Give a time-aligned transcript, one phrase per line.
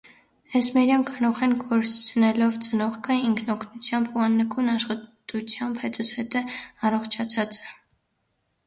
[0.59, 7.73] Էսմէրեան կանուխէն կորսնցնելով ծնողքը ինքնօգնութեամբ ու աննկուն աշխատութեամբ հետզհետէ յառաջացած է։